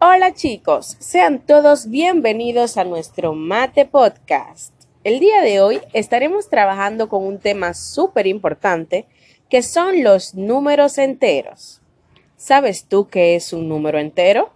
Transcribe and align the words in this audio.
Hola 0.00 0.32
chicos, 0.32 0.96
sean 1.00 1.44
todos 1.44 1.90
bienvenidos 1.90 2.76
a 2.76 2.84
nuestro 2.84 3.34
Mate 3.34 3.84
Podcast. 3.84 4.72
El 5.02 5.18
día 5.18 5.40
de 5.40 5.60
hoy 5.60 5.80
estaremos 5.92 6.48
trabajando 6.48 7.08
con 7.08 7.26
un 7.26 7.40
tema 7.40 7.74
súper 7.74 8.28
importante 8.28 9.06
que 9.50 9.60
son 9.60 10.04
los 10.04 10.36
números 10.36 10.98
enteros. 10.98 11.80
¿Sabes 12.36 12.84
tú 12.84 13.08
qué 13.08 13.34
es 13.34 13.52
un 13.52 13.68
número 13.68 13.98
entero? 13.98 14.52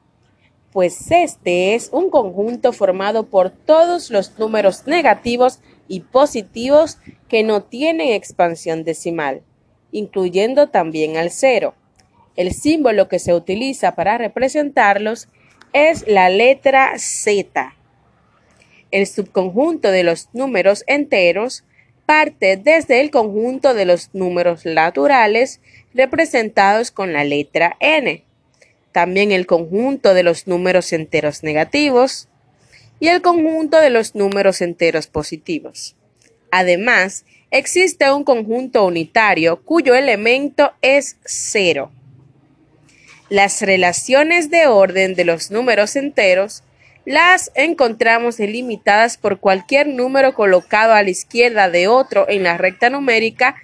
Pues 0.71 1.11
este 1.11 1.75
es 1.75 1.89
un 1.93 2.09
conjunto 2.09 2.73
formado 2.73 3.27
por 3.27 3.51
todos 3.51 4.11
los 4.11 4.39
números 4.39 4.87
negativos 4.87 5.59
y 5.89 6.03
positivos 6.03 6.99
que 7.27 7.43
no 7.43 7.65
tienen 7.65 8.11
expansión 8.13 8.85
decimal, 8.85 9.43
incluyendo 9.91 10.69
también 10.69 11.17
al 11.17 11.33
cero. 11.33 11.75
El 12.37 12.53
símbolo 12.55 13.09
que 13.09 13.19
se 13.19 13.35
utiliza 13.35 13.95
para 13.95 14.19
representarlos 14.19 15.29
es 15.73 16.07
la 16.07 16.29
letra 16.31 16.99
Z. 16.99 17.75
El 18.91 19.07
subconjunto 19.07 19.91
de 19.91 20.03
los 20.03 20.29
números 20.33 20.85
enteros 20.87 21.65
parte 22.07 22.57
desde 22.57 23.01
el 23.01 23.11
conjunto 23.11 23.75
de 23.75 23.85
los 23.85 24.11
números 24.13 24.67
naturales 24.67 25.61
representados 25.95 26.91
con 26.91 27.13
la 27.13 27.25
letra 27.25 27.77
N, 27.81 28.25
también 28.93 29.33
el 29.33 29.47
conjunto 29.47 30.15
de 30.15 30.23
los 30.23 30.47
números 30.47 30.93
enteros 30.93 31.43
negativos 31.43 32.29
y 33.01 33.09
el 33.09 33.23
conjunto 33.23 33.79
de 33.79 33.91
los 33.91 34.15
números 34.15 34.61
enteros 34.61 35.07
positivos. 35.07 35.97
Además, 36.51 37.25
existe 37.51 38.13
un 38.13 38.25
conjunto 38.25 38.85
unitario 38.85 39.63
cuyo 39.63 39.95
elemento 39.95 40.73
es 40.83 41.17
cero. 41.25 41.91
Las 43.33 43.63
relaciones 43.63 44.51
de 44.51 44.67
orden 44.67 45.15
de 45.15 45.25
los 45.25 45.51
números 45.51 45.97
enteros 45.97 46.65
las 47.07 47.51
encontramos 47.55 48.37
delimitadas 48.37 49.17
por 49.17 49.41
cualquier 49.41 49.87
número 49.87 50.35
colocado 50.35 50.93
a 50.93 51.03
la 51.03 51.09
izquierda 51.09 51.71
de 51.71 51.89
otro 51.89 52.29
en 52.29 52.43
la 52.43 52.59
recta 52.59 52.91
numérica 52.91 53.57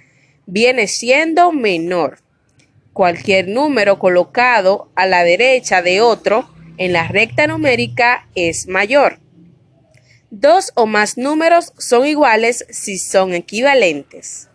viene 0.47 0.87
siendo 0.87 1.51
menor. 1.51 2.17
Cualquier 2.93 3.47
número 3.47 3.99
colocado 3.99 4.89
a 4.95 5.05
la 5.05 5.23
derecha 5.23 5.83
de 5.83 6.01
otro 6.01 6.49
en 6.79 6.91
la 6.91 7.07
recta 7.07 7.45
numérica 7.45 8.27
es 8.33 8.65
mayor. 8.67 9.19
Dos 10.31 10.71
o 10.73 10.87
más 10.87 11.15
números 11.15 11.73
son 11.77 12.07
iguales 12.07 12.65
si 12.71 12.97
son 12.97 13.35
equivalentes. 13.35 14.49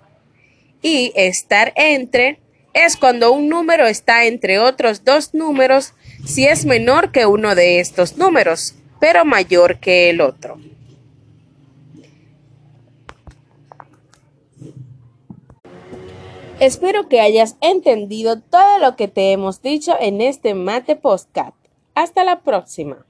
Y 0.83 1.13
estar 1.15 1.73
entre 1.77 2.41
es 2.75 2.97
cuando 2.97 3.33
un 3.33 3.49
número 3.49 3.87
está 3.87 4.27
entre 4.27 4.59
otros 4.59 5.05
dos 5.05 5.33
números 5.33 5.95
si 6.27 6.47
es 6.47 6.67
menor 6.67 7.13
que 7.13 7.25
uno 7.27 7.55
de 7.55 7.81
estos 7.81 8.19
números, 8.19 8.75
pero 9.01 9.25
mayor 9.25 9.79
que 9.79 10.11
el 10.11 10.21
otro. 10.21 10.59
Espero 16.61 17.09
que 17.09 17.21
hayas 17.21 17.57
entendido 17.61 18.41
todo 18.41 18.79
lo 18.79 18.97
que 18.97 19.09
te 19.09 19.33
hemos 19.33 19.61
dicho 19.61 19.97
en 20.01 20.21
este 20.21 20.55
Mate 20.55 20.97
Postcat. 20.97 21.55
Hasta 21.95 22.25
la 22.25 22.41
próxima. 22.41 23.05